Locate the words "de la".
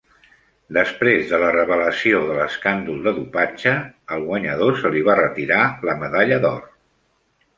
1.31-1.49